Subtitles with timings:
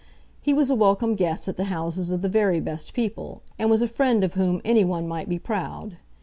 [0.41, 3.83] He was a welcome guest at the houses of the very best people, and was
[3.83, 5.97] a friend of whom any one might be proud.